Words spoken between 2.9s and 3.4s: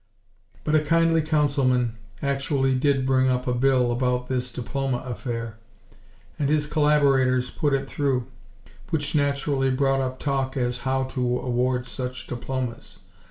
bring